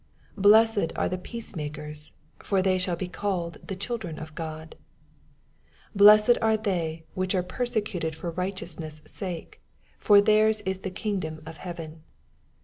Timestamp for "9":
0.35-0.41